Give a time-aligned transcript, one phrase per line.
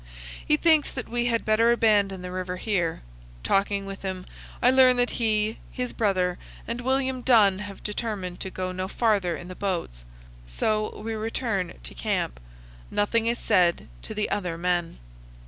[0.43, 3.03] He thinks that we had better abandon the river here.
[3.43, 4.25] Talking with him,
[4.59, 9.37] I learn that he, his brother, and William Dunn have determined to go no farther
[9.37, 10.03] in the boats.
[10.47, 12.39] So we return to camp.
[12.89, 14.97] Nothing is said to the other men.